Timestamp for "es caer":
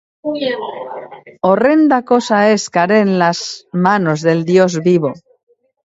2.55-2.91